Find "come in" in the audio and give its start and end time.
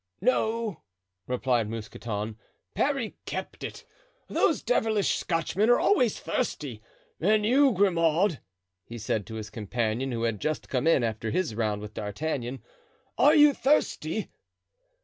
10.69-11.03